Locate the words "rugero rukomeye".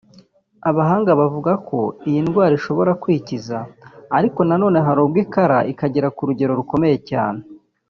6.29-6.97